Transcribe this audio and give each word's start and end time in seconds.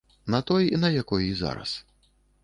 На 0.33 0.39
той, 0.51 0.69
на 0.83 0.89
якой 1.01 1.27
і 1.29 1.33
зараз. 1.41 1.71